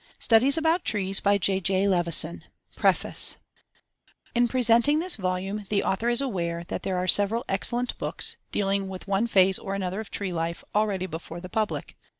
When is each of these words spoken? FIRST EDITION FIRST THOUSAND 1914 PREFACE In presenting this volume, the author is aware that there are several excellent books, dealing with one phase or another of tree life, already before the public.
FIRST 0.17 0.33
EDITION 0.33 0.63
FIRST 0.63 1.23
THOUSAND 1.23 1.25
1914 1.93 2.43
PREFACE 2.75 3.37
In 4.33 4.47
presenting 4.47 4.97
this 4.97 5.15
volume, 5.15 5.67
the 5.69 5.83
author 5.83 6.09
is 6.09 6.21
aware 6.21 6.63
that 6.69 6.81
there 6.81 6.97
are 6.97 7.07
several 7.07 7.45
excellent 7.47 7.95
books, 7.99 8.37
dealing 8.51 8.89
with 8.89 9.07
one 9.07 9.27
phase 9.27 9.59
or 9.59 9.75
another 9.75 9.99
of 9.99 10.09
tree 10.09 10.33
life, 10.33 10.63
already 10.73 11.05
before 11.05 11.39
the 11.39 11.49
public. 11.49 11.95